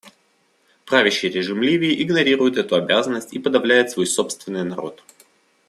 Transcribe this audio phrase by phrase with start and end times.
[0.85, 5.03] Правящий режим Ливии игнорирует эту обязанность и подавляет свой собственный народ.